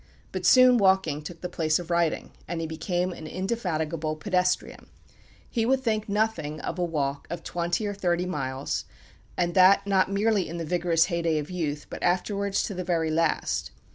[0.31, 4.87] But soon walking took the place of riding, and he became an indefatigable pedestrian.
[5.47, 8.85] He would think nothing of a walk of twenty or thirty miles,
[9.37, 13.11] and that not merely in the vigorous heyday of youth, but afterwards, to the very
[13.11, 13.69] last.